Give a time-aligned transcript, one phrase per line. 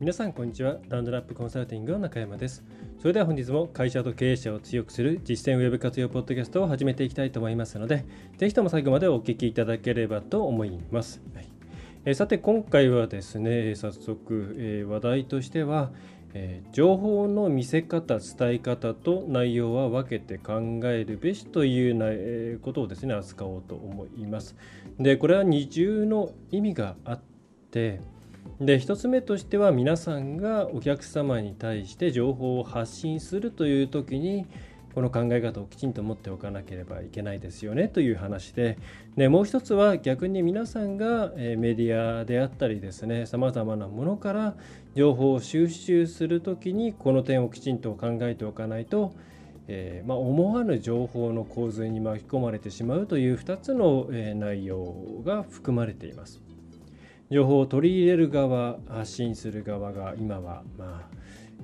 [0.00, 0.78] 皆さんこんにちは。
[0.88, 2.64] ラウンドラップコンサルティングの中山です。
[2.98, 8.04] それでは本日も会社と経営者を強くする実践ウェブ活用ポッドキャストを始めていきたいと思いますので
[8.36, 11.48] ぜひとも最後までお聞きいただければと思います、はい。
[12.06, 15.92] えー、さて今回はですね早速、えー、話題としては
[16.36, 24.56] えー、情報の見せ方伝え方と内容は分けて考えるべしというな、え、ことをですね扱おうと思います。
[24.98, 27.20] でこれは二重の意味があっ
[27.70, 28.00] て
[28.60, 34.46] で1つ目としては皆さんがお客様に対して情報を発信するという時に
[34.94, 38.78] この考え方をきちんと持っておかなければいけないですよねという話で
[39.16, 44.54] でもう一つは逆に皆さんがメディアであったりですねさまざまなものから
[44.94, 49.12] 情報を収集する時にこの点をきちんと考えておかないと
[49.66, 54.94] えー、まあ、思わぬ情報の洪水に巻き込まれてしまうという2つの、内容
[55.24, 56.42] が含まれています。
[57.34, 61.14] 情報を取り入れる側発信する側が今はまあ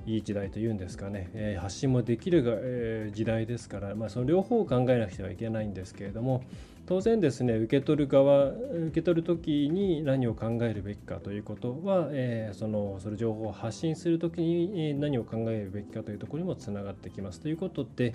[0.05, 6.43] いい時代というんですかね、えー、発信もできるが、えー、時代ですから、まあ、その両方を考えなくてはいけないんですけれども
[6.87, 18.13] 当然ですね受け取る側受け取る時に何を考えるべきかということは、えー、そのその情報を発信する時に何を考えるべきかというところにもつながってきますということで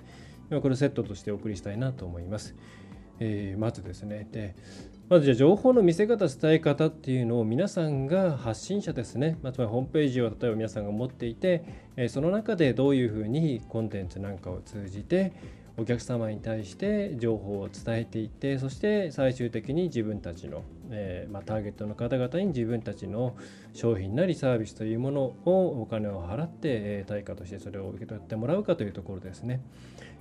[0.61, 2.55] これセットとしてお送りしたいなと思います。
[3.19, 4.55] え、まずですねで
[5.09, 11.63] まずじゃあ情報の見せ方伝え方っていうのを皆さんが発信者ですね、まあ、つまりホームページを例えば皆さんが持っていて、
[11.95, 15.31] え、その中でどういうふうにコンテンツなんかを通じて
[15.77, 23.37] お客様に対して情報を伝えていってそして最終的に自分たちの、えー、まあ、ターゲットの方々に自分たちの
[23.73, 29.61] 商品なりサービスというものをお金を払って、え対価としてそれを受け取ってもらうかというところですね。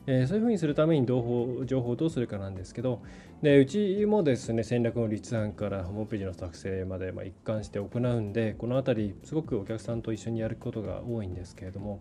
[0.06, 3.02] えー、そういうふうにするために情報情報をどうするかなんですけど
[3.42, 12.00] でうちもですね戦略の立案からホームページの作成まで、ま、一貫して行うんでこの辺りすごくお客さんと一緒にやることが多いんですけれども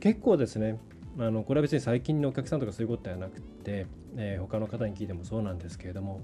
[0.00, 0.78] 結構ですね
[1.18, 3.86] あのこれは別に最近のお客さんとかそういうことではなくて、
[4.16, 6.20] えー、他の方に聞いてもそうなんですけれども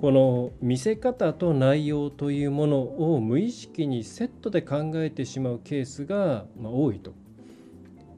[0.00, 7.12] この見せ方と内容というものを無意識にセットで考えてしまうケースが、ま多いと。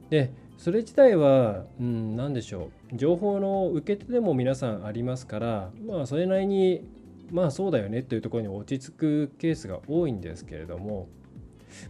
[0.08, 0.30] で
[0.62, 6.86] それ自体は、うん、何でしょう情報の受け手でも皆さんありますからまあそれなりに
[7.32, 11.08] まあそうだよねというところに落ち着くケースが多いんですけれども、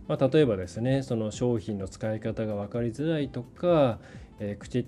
[0.08, 3.98] まあ、例えばですねその商品の使い方が分かりづらいとか、
[4.40, 4.86] えー、口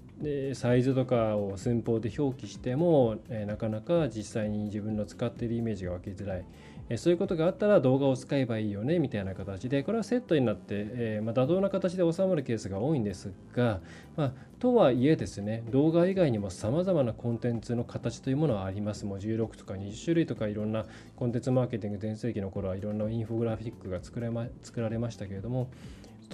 [0.54, 6.46] サイズとかを寸法で表記しても、えー、なかなか実際に自分の使っているイメージが湧きづらい。
[6.88, 13.80] えそういうことがあったら動画を使えばいいよねみたいな形でこれはセットになって、えま妥当な形で収まるケースが多いんですが、
[14.16, 19.06] ま、とはいえですね動画以外にもさまざまなコンテンツの形というものはあります。
[19.06, 20.84] もう16とか20種類とかいろんな
[21.16, 25.70] コンテンツマーケティング全盛期の頃はいろんなインフォグラフィックが作れ、ま、作られましたけれども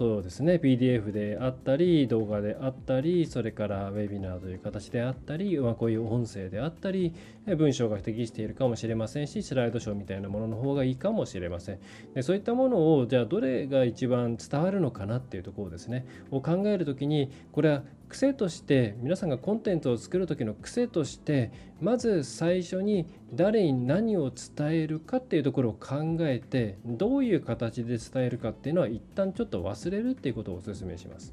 [0.00, 7.12] そうですね PDF であったり動画であったりそれからウェビナーという形であったり、まあ、こういう音声であったり
[7.56, 11.78] 文章が適しているかもしれませんしスライドショーみたいなものの方がいいかもしれません
[12.14, 31.32] でそういったものをじゃあどれが一番伝わるのかなっていうところですねを考える時にこれは癖として皆さんがコンテンツを作る時の癖としてまず最初に誰に何を伝えるかっていうところを考えてどういう形で伝えるかっていうのは一旦ちょっと忘れるっていうことをお勧めします。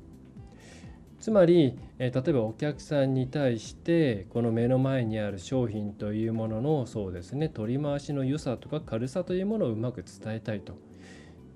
[1.27, 10.77] つまり、え例えばお客さんに対してこの目の前にある商品というもののそうですね取り回しの良さとか軽さというものをうまく伝えたいと。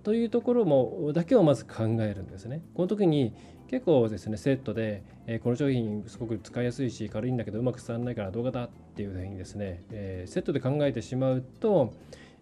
[0.04, 2.62] というところもだけをまず考えるんですね。
[2.74, 3.34] この時に
[3.70, 11.94] 結構ですねセットで、えこの商品すごく使いやすいし軽いんだけどうまく伝わらないから動画だっていうふうにですね、えセットで考えてしまうと、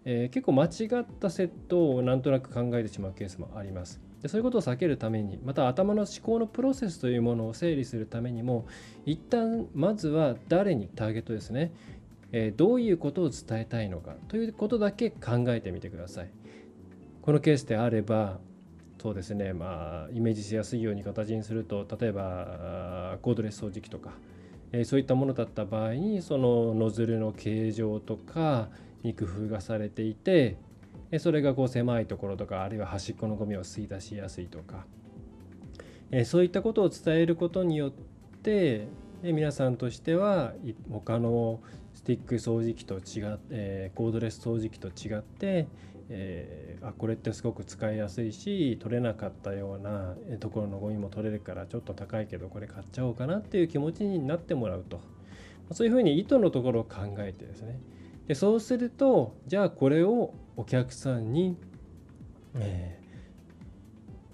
[0.04, 0.68] え結構間違
[1.00, 4.09] ったセットをなんとなく考えてしまうケースもあります。
[4.22, 8.66] でそういうことを避けるためにまた頭の思考のプロセスというものを整理するためにも
[9.06, 11.72] 一旦まずは誰にターゲットですね、
[12.32, 16.30] えどういうことを伝えたいのかということだけ考えてみてください。
[17.22, 18.38] このケースであれば
[19.00, 24.10] そうですねまあイメージしやすいように形にすると例えばコードレス掃除機とか、
[24.72, 28.68] えー、そういったものだった場合にそのノズルの形状とか
[29.02, 30.56] に工夫がされていて
[31.18, 34.86] それがこう狭いところとかあるいは端っこのゴミを吸い出しやすいとか。
[36.12, 37.92] えそういったことを伝えることによっ
[38.42, 38.88] て
[39.22, 40.54] 皆さんとしては
[40.90, 41.60] 他の
[41.94, 45.68] スティック掃除機と違って、コードレス掃除機と違って、
[46.08, 55.00] えー、あこれってすごく使いやすいし取れなかったようなところのゴミも取れるからちょっと高いけどこれ買っちゃおうかなっていう気持ちになってもらうと。
[55.72, 57.78] そういうふうに意図のところを考えてですね。
[58.30, 61.56] でそうするとじゃあこれをお客さんに、
[62.54, 62.96] え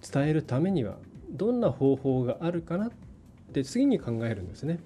[0.03, 0.99] ー、伝えるためには
[1.31, 2.91] どんな方法があるかなっ
[3.55, 4.81] て次に考えるんですね。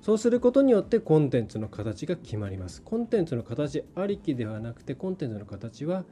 [0.00, 2.80] そうすることによってコンテンツの形が決まります。
[2.80, 6.06] コンテンツの形ありきではなくてコンテンツの形は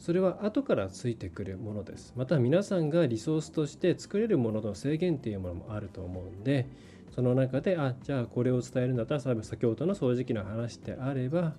[0.00, 2.12] それは後からついてくるものです。
[2.16, 6.66] また皆さんがリソースとして作れるものの制限っていうものもあると思うんで
[7.14, 11.54] その中であじゃあこれを伝えるんだったら先ほどの掃除機の話であれば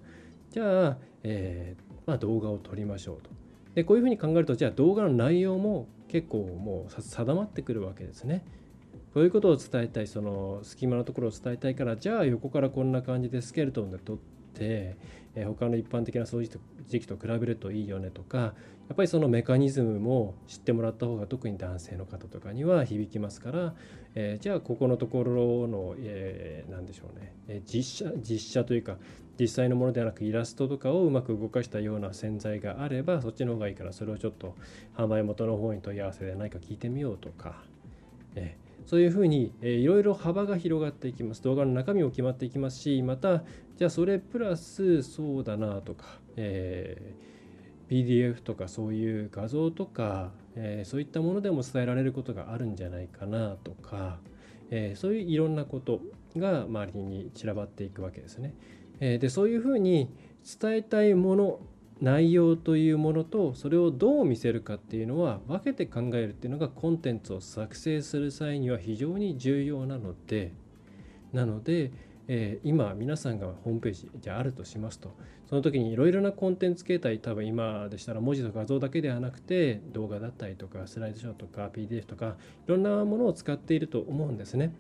[0.51, 3.29] じゃあ、えー、まあ、動画を撮りましょうと。
[3.73, 8.45] でこういうふうに考えるとじゃあ動画の内容も結構もう定まってくるわけですね。
[9.13, 14.97] こういうことを伝えたいその隙間のところを伝えたいからじゃあ横からこんな感じでスケルトンで撮って、
[15.35, 18.53] えー、他の一般的な掃除時期と比べるといいよねとかや
[18.93, 23.73] っぱりそのメカニズムも知ってもらった方が特に男性の方とかには響きますから、
[24.15, 28.97] えー、じゃあここのところの、えー、何でしょうね、えー、実写実写というか
[29.39, 34.55] 実際のものではなくイラストとかをうまく動かしたような洗剤があればそっちの方がいいからそれをちょっと
[34.97, 37.63] 販売元の方に問い合わせで何か聞いてみようとか、
[38.35, 41.41] えーそういうふうに、えー、いろいろ幅が広がっていきます。
[41.41, 43.43] 動画の中身も決まっていきますしまた
[43.77, 54.19] じゃあそれプラスそうだなとか、えー、PDF とかそういう画像とか、えー、そういったものでも伝えられることがあるんじゃないかなとか、
[54.71, 56.01] えー、そういういろんなこと
[56.37, 58.53] が周りに散らばっていくわけですね。
[58.99, 60.09] えー、でそういうふうに
[60.59, 61.59] 伝えたいもの
[62.01, 70.51] 内容というものとそれをどう見せるかっていうのは分けて考えるっていうのがコンテンツを作成する際には非常に重要なので
[71.35, 71.91] なので、
[72.27, 75.15] えー、今皆さんがホームページじゃあるとしますと
[75.47, 82.35] その時にいろいろなコンテンツ形態多分今でしたら文字と画像だけではなくて動画だったりとかスライドショーとか PDF とか
[82.67, 84.73] いろんなものを使っていると思うんですね。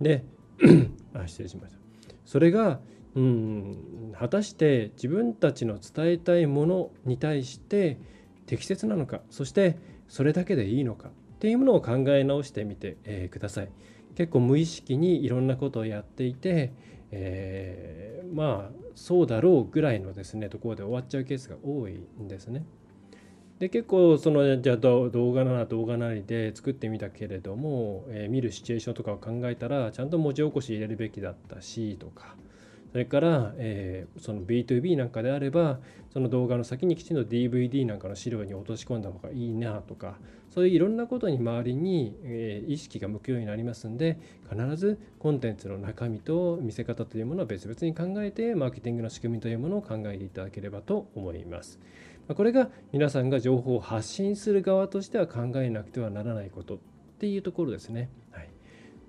[0.00, 0.24] で
[1.14, 1.80] あ失礼しました。
[2.26, 2.80] それが
[3.14, 3.76] うん
[4.18, 7.98] 果たして自分たちの伝えたいものに対して
[8.46, 9.78] 適切なのかそして
[10.08, 13.68] それだけでいいのかっていうものを考え直してみて、えー、ください
[14.22, 16.72] 結構無意識にいろんなことをやっていて、
[17.10, 22.64] えー、まあそうだろうぐらいのですねところで終わっちゃうケースが多いんですね。
[23.58, 32.36] で結構そのじゃあ動画なら動画なりで作ってみたけれども、えー、見るシチュエーションとかを考えたらちゃんと文字起こし入れるべきだったしとか
[32.92, 35.80] それから、えー、その B2B なんかであれば
[36.12, 40.18] その動画の先にきちんと DVD なんかの資料に落とし込んだ方がいいなとか
[40.50, 44.18] そういういろんなことに周りに、えー、意識が向くようになりますんで
[44.50, 51.80] 必ずコンテンツの中身と見せ方というものを別々に考えてマーケティングの仕組みというものを考えていただければと思います。
[52.28, 56.78] これが皆さんが情報を発信する側としては考えなくてはならないことっ
[57.18, 58.10] ていうところですね。
[58.30, 58.51] はい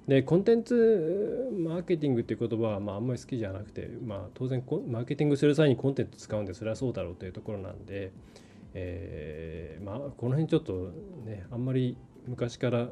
[0.07, 8.11] でコンテンツマーケティングっていう言葉はまああんまり好きじゃなくて、まあ、当然マーケティングする際にコンテンツ使うんでそれはそうだろうというところなんで、
[8.73, 10.91] えー、まあ、この辺ちょっと
[11.25, 11.95] ねあんまり
[12.27, 12.89] 昔から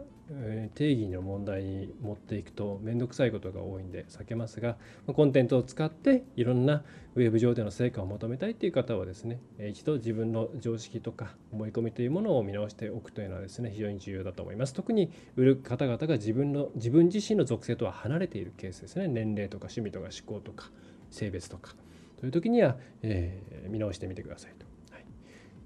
[0.76, 6.84] 定義の問題に持っていくと面倒くさいことが多いんで避けますがコンテンツを使っていろんな
[7.16, 14.74] ウェブ上での成果を求めたいという方はですね一度自分の常識とか思い込みというものを見直しておくというのはですね非常に重要だと思います。
[14.74, 19.08] 特に売る方々が自分の自分自身の属性とは離れているケースですね。
[19.08, 20.72] 年齢とか趣味とか思考とか
[21.10, 21.76] 性別とか。
[22.20, 24.66] という時には、えー、見直してみてくださいと。
[24.94, 25.06] はい、っ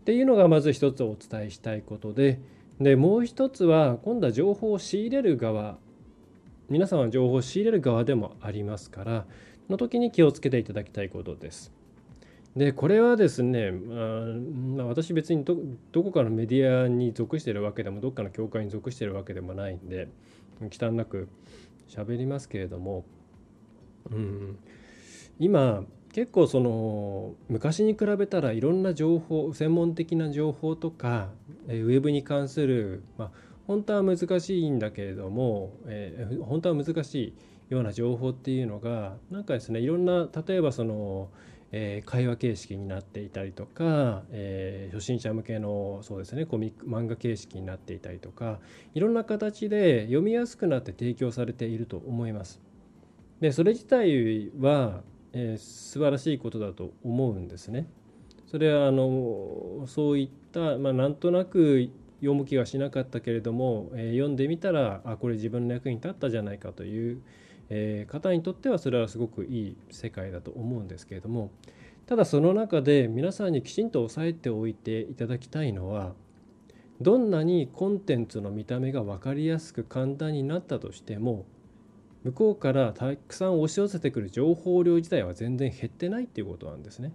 [0.05, 2.39] ていうのがまず一つお伝えしたいことで
[2.79, 5.77] でもう一つは今度は情報を仕入れる側
[6.69, 9.25] 皆さんは情報を仕入れる側でもありますから
[9.69, 11.71] の時に気をつけていただきたいことです。
[12.55, 15.55] でこれはですね、まあ、私別にど
[16.03, 20.07] こかのメディアに属してるわけでもどっかの教会に属してるわけでもないんで
[20.69, 21.27] 忌憚なく
[21.89, 23.03] 喋りますけれども、
[24.09, 24.57] うん、
[25.37, 25.83] 今
[26.15, 31.27] 結構その昔に比べたらいろんな情報専門的な情報とか
[31.67, 33.31] ウェブに関する、まあ、
[33.67, 37.33] 本当は難しいんだけれども、えー、本当は難しい
[37.67, 41.27] ような情報っていうのがなんかですねいろんな例えばその、
[41.73, 48.59] えー、会話形式になっていたりとか、えー、初心者向けのそうですねコミック漫画形式になっていたりとか
[48.93, 52.61] いろんな形で読みやすくなって提供されていると思います。
[53.41, 55.03] でそれ自体は
[55.37, 57.87] えー、素晴らしいことだと思うんですね。
[58.47, 61.89] それはあのそういった、まあ、なんとなく
[62.21, 67.21] 読む気はしなかったけれども、えー、読んでみたらあこれ自分の役に立ったじゃないかという、
[67.69, 71.51] えー、方にとってはそれはすごくいい世界だと思うんですけれども
[72.05, 76.13] ただその中で皆さんにきちんと押さえておいていただきたいのは
[77.01, 81.45] どんなにコンテンツの見た目が分かりやすく簡単になったとしても
[82.25, 87.13] 向こうからたくさん押し寄せてくる情報量自体は全然減ってないっていうことなんですね。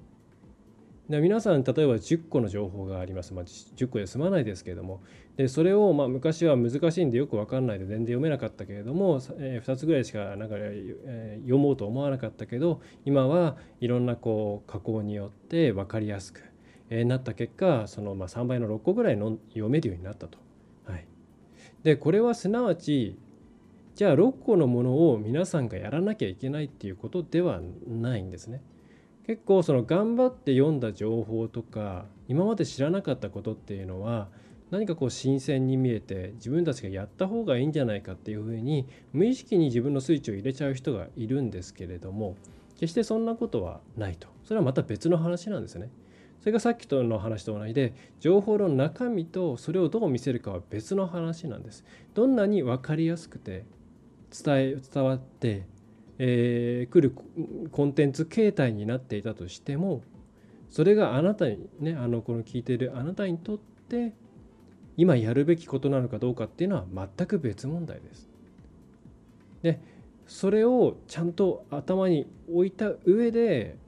[1.08, 5.02] で皆さん例えば10個の情報があります、まあ、10個で済まないですけれども
[5.36, 16.44] でそれをまあ昔は難しいんでよく分かんないで全然読めなかったけれども、えー、2つぐらいしかなんか、えー、読もうと思わなかったけど今はいろんなこう加工によって分かりやすく、
[16.90, 20.38] えー、なった結果そのまあ3倍の6個ぐらいの読めるようになったと。
[20.84, 21.04] はい、
[21.82, 23.18] でこれはすなわち
[23.94, 28.62] じゃあ6個のものを皆さんがやらなきゃいけないっていうことではないんですね。
[29.26, 34.28] 結構その頑張って読んだ情報とか今まで知らなかったことっていうのは
[34.70, 42.37] 何かこう新鮮に見えて自分たちがやった方がいいんじゃないかっていうふうに無意識に自分のスイッチを入れちゃう人がいるんですけれども
[42.75, 45.90] 決してそんなことはないとそれはまた別の話なんですね。
[46.40, 51.85] それがさっきとの話と同じで情報の中身とそれをどう見せるかは別の話なんです。
[52.14, 53.64] どんなに分かりやすくて
[54.30, 55.66] 伝え伝わって
[56.22, 57.16] えー、来る
[57.72, 60.02] コンテンツ形態になっていたとしても
[60.68, 64.12] それがあなたにねあのこの聞いているあなたにとって
[64.99, 66.84] 今やるべきことなのかどうかっていうのは
[67.16, 68.28] 全く別問題です。
[69.62, 69.80] で
[70.26, 73.78] それをちゃんと頭に置いた上で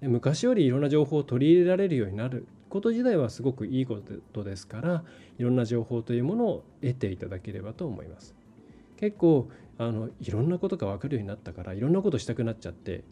[0.00, 4.00] 昔よりいろんな情報を取り入れられるようになること自体はすごくいいこ
[4.32, 5.04] とですから
[5.38, 8.34] いろんな情報というものを得ていただければと思います。
[8.96, 13.04] 結構あのいろんなことが分かるようになったからいろんなことしたくなっちゃって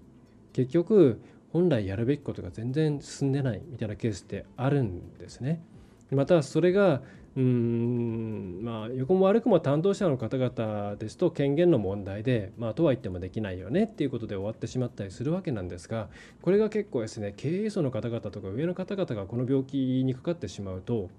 [0.52, 1.20] 結局
[1.52, 5.62] 本来やるべきことが全然進んでないみたいなケースってあるんですね。
[6.10, 7.02] またそれが
[7.36, 16.08] うんまあ横も悪くも担当者の方々ですと権限の問題でまあとは言ってもできないよねっていうことで終わってしまったりするわけなんですが
[16.40, 21.10] これが結構ですね経営層の方々とか上の方々がこの病気にかかってしまうと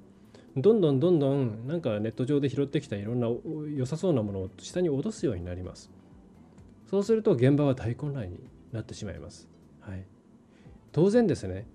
[0.58, 3.28] どんどんどんどんなんかネット上で拾ってきたいろんな
[3.76, 5.92] 良さそうなものを下に落とすようになります。
[6.90, 8.40] そうすると現場は大混乱に
[8.72, 9.50] なってしまいます、
[9.82, 10.06] はい、
[10.92, 11.68] 当然ですね。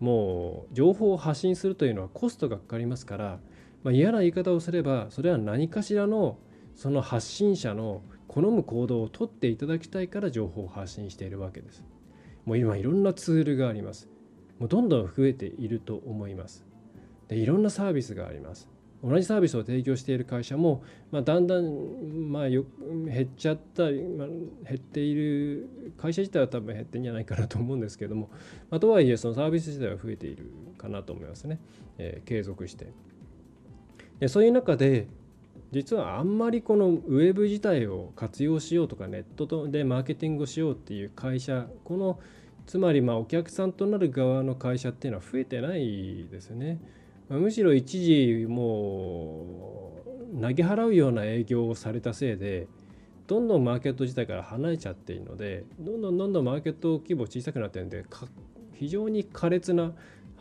[0.00, 3.38] もう情報を発信するというのはコストがかかりますから、
[3.84, 6.38] まあ、嫌な言い方をすればそれは何かしらの
[6.74, 11.84] その発信者の好む行動をとっていただきたいから情報を発信しているわけです。
[12.44, 14.08] もう今いろんなツールがあります。
[14.58, 16.64] もうどんどん増えていると思います。
[17.32, 18.68] でいろんなサービスがあります。
[19.02, 22.64] 同じサービスを提供している会社も、まあ、だんだん、まあ、よ
[23.04, 28.30] 減っちゃったり、まあ、減っている会社自体は多分減ってんじゃないかなと思うんですけども、
[28.70, 31.58] まあ、とはいえそのサービス自体は増えているかなと思いますね、
[31.98, 32.92] えー、継続して。
[34.20, 35.08] でそういう中で
[35.72, 42.20] 実はあんまりこのウェブ自体を活用しようとかネットでマーケティングをしようっていう会社この
[42.66, 46.78] つまりまあお客さんとなる側の会社っていうのは増えてないですね。
[47.38, 49.94] むしろ一時も
[50.36, 52.68] う投げ払うような営業をされたせいで
[53.26, 58.04] どんどんマーケット自体から離れちゃっているのでどんどんどんどんマーケット規模小さくなってるんで
[58.74, 59.92] 非常に苛烈な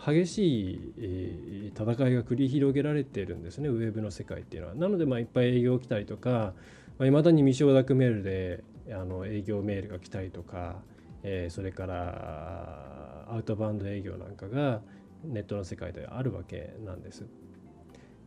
[0.03, 4.75] 激しい戦いが繰り広げられているんですねウェブの世界っていうのは。
[4.75, 6.53] なのでまあいっぱい営業来たりとか
[6.99, 10.77] いまだに未承諾メールであの営業メールが来たりとか、
[11.23, 14.81] えー、それからアウトバウンド営業なんかが
[15.23, 17.25] ネットの世界であるわけなんです。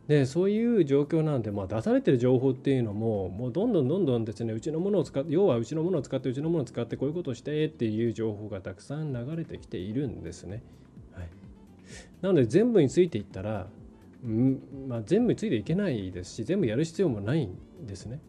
[0.07, 10.61] でそういう状況なんで、まあ、出されてる情報っていうのももうどんどんどんどんですねうちのものを使って要はうちのものを使ってうちのものを使ってこういうことをしてっていう情報がたくさん流れてきているんですね。
[11.13, 11.29] はい、
[12.21, 13.67] なので全部についていったら、
[14.23, 18.19] んまあ、全部についていけないですし全部やる必要もないんですね。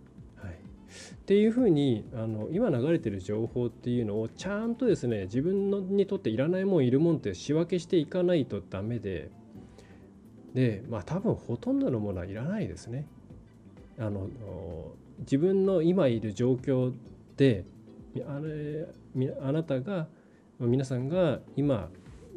[1.14, 9.30] っていうふうにあの今流れてる情報っていうのをちゃんとですね自分のにとっていらないもんいるもんって仕分けしていかないとダメで
[10.54, 13.06] でまあ多分ほとんどのものはいらないですね。
[13.98, 14.28] あの
[15.20, 16.92] 自分の今いる状況
[17.36, 17.64] で
[18.26, 18.86] あれ
[19.42, 20.08] あなたが
[20.58, 21.88] 皆さんが今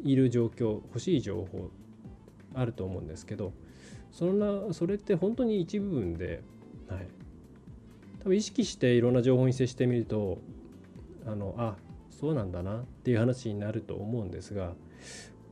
[0.02, 1.70] いる状況欲しい情報
[2.54, 3.52] あると思うんですけど
[4.10, 6.42] そんなそれって本当に一部分で、
[6.88, 7.08] はい、
[8.20, 10.38] 多分意識していろんな情報に接してみると
[11.26, 11.76] あのあ
[12.10, 14.72] そうなんだなっていう話になると思うんですが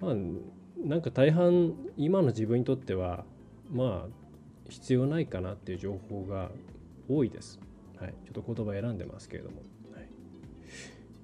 [0.01, 0.15] まあ
[0.79, 3.25] なんか大半今の自分にとっては
[3.71, 4.29] まあ
[4.69, 6.51] 必要ないかなっていう情報が
[7.09, 7.59] 多いです。
[7.99, 9.63] はい、ちょっと言葉選んでますけれども。
[9.95, 10.07] はい、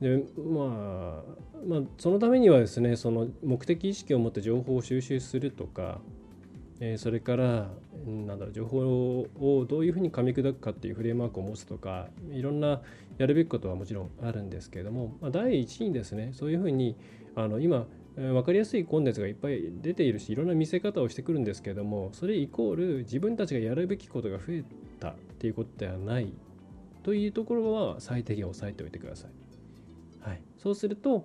[0.00, 6.00] でまあ、まあ、そのためにはですねその目的意識を持って情報を収集するとか
[6.86, 7.70] えそれから
[8.06, 12.82] なんだろう情報をどういうふうに噛み砕くかっていうフレームワークを持つとかいろんな
[13.16, 16.96] やるべきことはもちろんあるんですけれども、ま、第一にですねそういうふうに
[17.34, 17.86] あの今
[18.16, 24.64] 分かりやすいコンテンツがいっぱい出ているしいろんな見せ方をしてくるんですけれどもそれイコール自分たちがやるべきことが増え
[25.00, 26.32] たっていうことではない
[27.02, 29.30] というところは最低限押さえておいてください。
[30.28, 31.24] はい、そうすると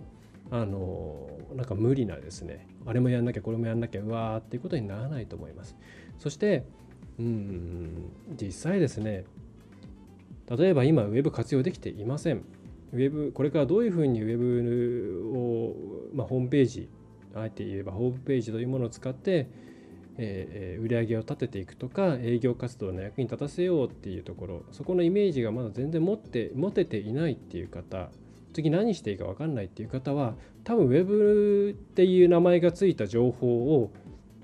[0.52, 5.76] あのなんか無理なですねあれもやんなきゃこれもやんなきゃうわーっていうことにならないと思います。
[6.18, 6.64] そして
[7.20, 9.26] うん実際ですね
[10.50, 12.44] 例えば今ウェブ活用できていません。
[12.92, 15.76] ウェブこれからどういうふうにウェブを、
[16.14, 16.90] まあ、ホームページ
[17.36, 19.48] あえて言えばホームページというものを使って
[20.22, 28.10] えー、売り上げを立てていくとか営業活動の役に立たせようっていうところそこのイメージがまだ全然持って持てていないっていう方
[28.54, 30.36] 次何していいか分かんないっていう方は
[30.70, 33.92] 多分 Web っていう名前がついた情報を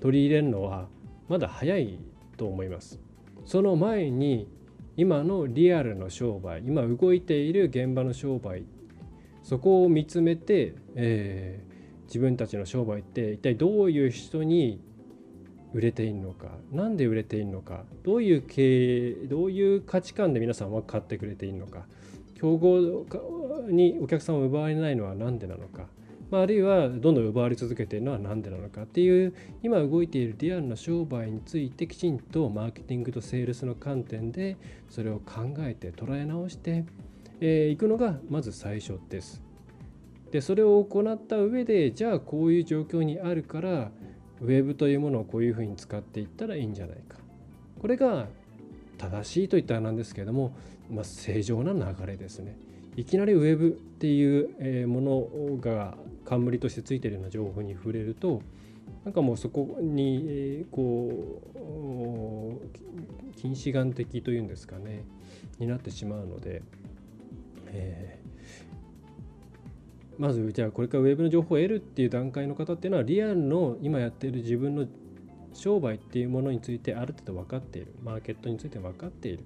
[0.00, 0.88] 取り入れるのは
[1.28, 2.00] まだ早い
[2.36, 2.98] と思います。
[3.44, 4.48] その前に
[4.96, 8.64] 今のリアルの商売今動いている現場の商売
[9.44, 14.80] そこを見つめて、えー、自分たちの商売って一体どういう人に
[15.74, 21.86] 売れているのか何で売れているのかどういう経営どういう価値観で皆さんは買ってくれているのか
[22.34, 23.06] 競合
[23.68, 25.86] にお客さんを奪われないのは何でなのか、
[26.30, 34.56] まあ、あるいはどんどん奪われ続けているのは何でなのかっていう今動いているリアルな商売についてきちんとマーケティングとセールスの観点で
[34.90, 36.84] それを考えて捉え直してい、
[37.40, 39.42] えー、くのがまず最初です。
[40.32, 43.92] でそれを行った上でじゃあこういう状況にあるから
[44.40, 47.18] ウェブというものをこういうふうに使っていったらいいんじゃないか。
[47.78, 48.26] これが
[48.98, 50.56] 正しいといったらなんですけれども、
[50.90, 52.58] まあ、正常な流れですね。
[52.96, 58.42] いきなりウェブっていうものが冠としてついてるような情報に触れると
[59.04, 65.04] なんかもうそこにこう近視眼的というんですかね
[65.58, 66.62] になってしまうので、
[67.68, 74.86] えー、まずじゃあこれからウェブの情報を得るっていう段階の方っていうのはリアルの今やっている自分の
[75.52, 79.44] 商売っていうものについてある程度分かっているマーケットについて分かっている。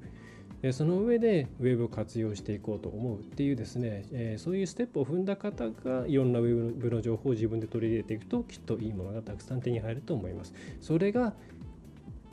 [0.73, 10.53] その上でウェブを活用していこうと思うっていうですね、えそういうステップを踏んだ方がいろんなウェブの情報を自分で取り入れていくときっといいものがたくさん手に入ると思います。
[10.81, 11.35] それが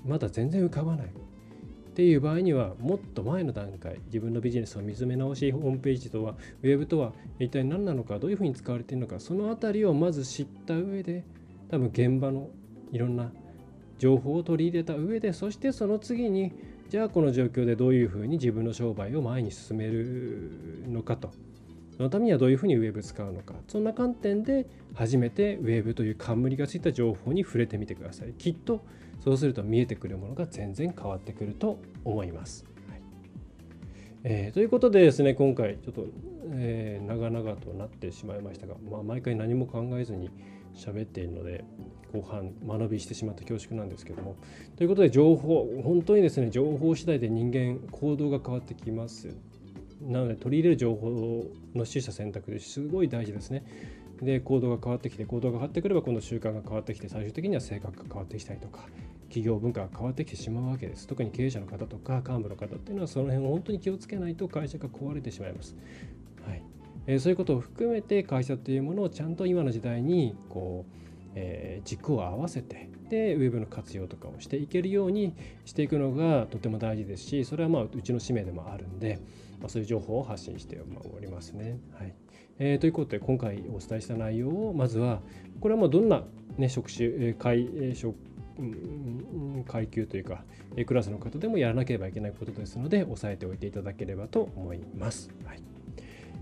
[0.06, 1.10] まだ全然浮かばないっ
[1.98, 11.24] ていう場合にはもっと前の段階自分のビジネスを見つめ直しホームページとはウェブとは一体何なのかどういうふうに使われているのかその辺りをまず知った上で
[11.72, 12.50] 多分現場の
[12.92, 13.32] いろんな
[13.98, 16.54] 情報を取り入れた上でそしてその次に
[16.90, 20.52] じゃあこの状況でどういうふうに自分の商売を前に進める
[20.88, 21.32] のかと。
[21.98, 23.56] そのためにはどういうふうにウェブ使うのか。
[23.68, 28.34] そんな観点で初めてウェブという冠がついた情報に触れてみてください。
[28.34, 28.86] きっと
[29.20, 32.66] そうすると見えてくるものが全然変わってくると思います、
[34.30, 36.06] えー、ということでですね今回ちょっと、
[36.52, 40.30] えー、長々となってしまいましたが、まあ、毎回何も考えずに
[40.76, 41.64] 喋っているので
[42.12, 44.36] 後半間延びしてしまった恐縮なんですけども。
[44.76, 49.30] ということで情報本当にですね情報次第で人間行動が変わってきます。
[50.02, 53.64] なので取り入れる情報の取捨選択ですごい大事ですね。
[54.22, 58.88] で行動が変わってきて行動が変わってくれば今度習慣が変わってきて最終的には性格が変わってきたりとか。
[59.30, 61.08] 企業文化が変わってきてしまうわけです。
[61.08, 65.76] 特に経営者の方とか幹部の方っていうのはその辺を本当に気をつけないと会社が壊れてしまいます。
[66.46, 66.64] はい。
[67.08, 70.98] えそういうことを含めて会社というものをちゃんと今の時代にこう
[71.40, 75.36] えー、軸を合わせてでウェブの活用とかをしていけるように
[75.66, 79.20] していくのがとても大事ですしそれはまあうちの使命でもあるんで、
[79.60, 80.82] まあ、そういう情報を発信して
[81.16, 81.80] おりますね。
[81.94, 82.14] はい。
[82.60, 85.22] えー、ということで今回お伝えした内容をまずは
[85.62, 86.24] これはもうどんな、
[86.58, 88.16] ね、職種階職
[89.68, 90.44] 階級というか
[90.86, 95.30] クラスの方でもやらなければいけないことですので押さえておいていただければと思います。
[95.46, 95.62] はい。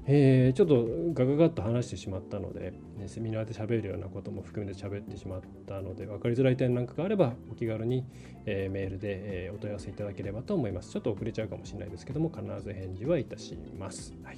[0.08, 8.06] えー、ちょっとガガガッと話してしまったので、ね、セミナーで喋るようなことも含めて喋ってしまったので分かりづらい点なんかがあればお気軽に、
[8.46, 10.92] えー、メールで、えー、お問い合わせいただければと思います。
[10.92, 14.38] ちょっと遅れちゃうかもしれないですけども必ず返事はいたします、はい。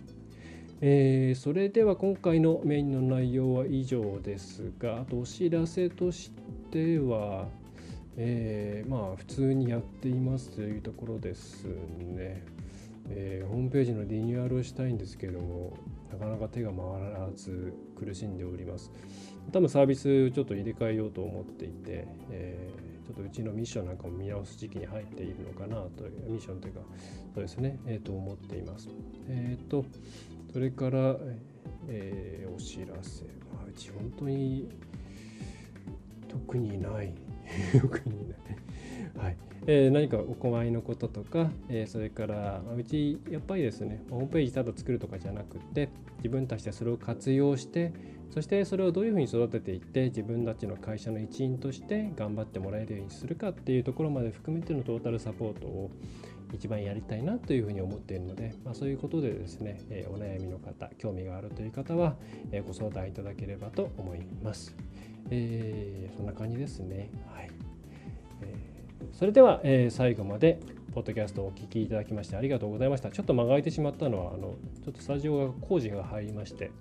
[0.80, 6.32] えー、それでは今回のメインの内容は以上ですがあとお知らせとし
[6.72, 7.50] ては
[8.18, 11.66] えー、まあ普通にやっていますというところです
[12.00, 12.44] ね。
[13.10, 15.78] えー、ホームページのリニューアルをしたいんですけれども
[16.12, 16.78] なかなか手が回
[17.14, 18.92] らず苦しんでおります。
[19.52, 26.82] 多分サービスちょっと入れ替えようと思っていて、えー、ちょっとうちのミッションなんかも見直す時期に入っているのかなというミッションというか
[27.34, 28.90] そうですね、えー、と思っています。
[29.30, 29.86] えっ、と
[30.52, 31.16] それから、
[31.88, 34.70] え、お知らせ、まあ、うち本当に
[36.28, 37.14] 特にない。
[37.74, 38.36] 欲にね
[39.18, 39.38] はい。
[39.66, 47.92] えー、何かお困りのこととか、えー、それから、うちやっぱりですねホームページただ作るとかじゃなくって自分たちでそれを活用して
[48.34, 55.90] そしてそれをどういうふうに育てていって自分たちの会社の一員として頑張ってもらえるようにするかっていうところまで含めてのトータルサポートを
[56.54, 62.16] 一番やりたいなというふうに思っているので、まあ、そういうことでですね、えー、お悩みの方興味があるという方は、
[62.52, 64.76] えご相談いただければと思います。
[65.30, 67.10] えー、そんな感じですね。
[67.34, 67.50] はい
[68.42, 70.60] えー、それでは、えー、最後まで
[70.94, 73.12] ポッドキャストをお聞きいただきましてありがとうございました。
[73.12, 76.72] ちょっと間が空いてしまったのは、あのちょっとスタジオが工事が入りまして、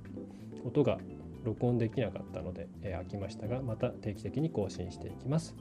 [0.65, 0.99] 音が
[1.45, 5.55] 録音できなかったので、えー、きましたが、また定期的に更新していきます。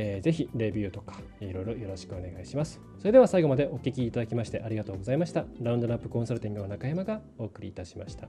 [0.00, 2.80] えー、ぜひレビューとかいろいろよろしくお願いします。
[3.00, 5.44] それでは最後までお聞きいただきましてありがとうございました。
[5.60, 8.28] ラウンドナップコンサルティングの中山がお送りいたしました。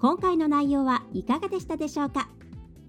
[0.00, 2.28] 今回の内容はいかがでしたでしょうか？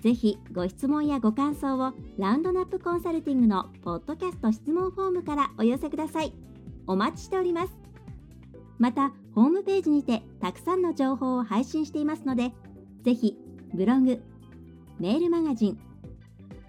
[0.02, 6.34] ぜひご質問やご感想をラウンドナップコンサルティングのポッドキャスト質問フォームからお寄せください。
[6.88, 7.74] お待ちしております。
[8.80, 12.52] また、ホームページにてたくさんの情報を配信していますので、
[13.04, 13.38] ぜひ
[13.74, 14.22] ブログ、
[14.98, 15.80] メールマガジン、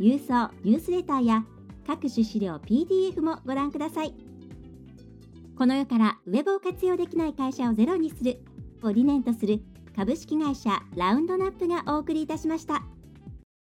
[0.00, 1.44] 郵送ニュースレターや
[1.86, 4.14] 各種資料 PDF もご覧ください。
[5.56, 8.40] この世からウェブを活用できない会社をゼロにする
[8.82, 9.62] を理念とする
[9.94, 12.82] 株式会社ラウンドナップがお送りいたしました。